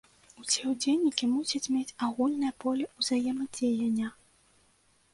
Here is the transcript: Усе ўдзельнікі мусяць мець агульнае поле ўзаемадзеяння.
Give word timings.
Усе 0.43 0.63
ўдзельнікі 0.71 1.29
мусяць 1.33 1.71
мець 1.77 1.95
агульнае 2.09 2.51
поле 2.65 2.91
ўзаемадзеяння. 2.97 4.07